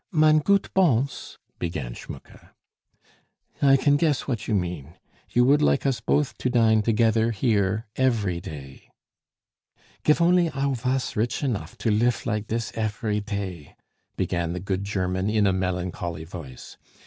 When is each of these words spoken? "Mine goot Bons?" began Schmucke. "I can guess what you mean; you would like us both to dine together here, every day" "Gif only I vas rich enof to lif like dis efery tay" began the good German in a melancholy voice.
"Mine 0.09 0.39
goot 0.39 0.73
Bons?" 0.73 1.37
began 1.59 1.93
Schmucke. 1.93 2.55
"I 3.61 3.77
can 3.77 3.97
guess 3.97 4.27
what 4.27 4.47
you 4.47 4.55
mean; 4.55 4.95
you 5.29 5.45
would 5.45 5.61
like 5.61 5.85
us 5.85 5.99
both 6.01 6.35
to 6.39 6.49
dine 6.49 6.81
together 6.81 7.29
here, 7.29 7.85
every 7.95 8.39
day" 8.41 8.89
"Gif 10.03 10.19
only 10.19 10.49
I 10.49 10.73
vas 10.73 11.15
rich 11.15 11.41
enof 11.41 11.77
to 11.77 11.91
lif 11.91 12.25
like 12.25 12.47
dis 12.47 12.71
efery 12.73 13.21
tay" 13.23 13.75
began 14.17 14.53
the 14.53 14.59
good 14.59 14.83
German 14.85 15.29
in 15.29 15.45
a 15.45 15.53
melancholy 15.53 16.23
voice. 16.23 16.77